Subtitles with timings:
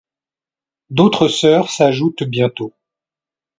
[0.89, 2.73] D'autres sœurs s'ajoutent bientôt.